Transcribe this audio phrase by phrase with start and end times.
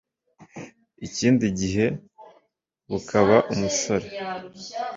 [1.05, 1.85] ikindi gihe
[2.89, 4.07] bukaba umusore